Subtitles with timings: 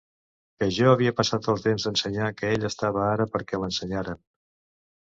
[0.63, 4.23] Que ja havia passat el temps d'ensenyar, que ell estava ara perquè l'ensenyaren...